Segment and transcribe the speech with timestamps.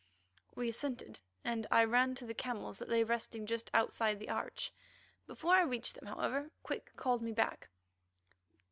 [0.55, 4.73] We assented, and I ran to the camels that lay resting just outside the arch.
[5.27, 7.69] Before I reached them, however, Quick called me back.